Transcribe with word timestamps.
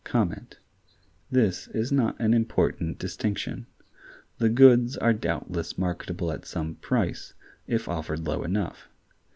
This 1.29 1.67
is 1.67 1.91
not 1.91 2.19
an 2.19 2.33
important 2.33 2.97
distinction. 2.97 3.67
The 4.39 4.49
goods 4.49 4.97
are 4.97 5.13
doubtless 5.13 5.77
marketable 5.77 6.31
at 6.31 6.43
some 6.47 6.73
price, 6.77 7.35
if 7.67 7.87
offered 7.87 8.25
low 8.25 8.41
enough. 8.41 8.87